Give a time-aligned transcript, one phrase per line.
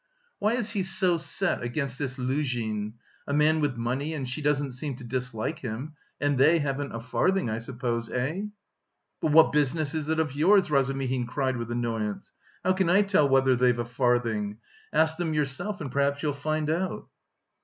[0.39, 2.93] "Why is he so set against this Luzhin?
[3.27, 5.93] A man with money and she doesn't seem to dislike him...
[6.19, 8.09] and they haven't a farthing, I suppose?
[8.09, 8.45] eh?"
[9.21, 12.33] "But what business is it of yours?" Razumihin cried with annoyance.
[12.65, 14.57] "How can I tell whether they've a farthing?
[14.91, 17.07] Ask them yourself and perhaps you'll find out...."